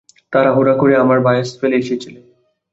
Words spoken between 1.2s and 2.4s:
বাসায়ফেলে এসেছিলি।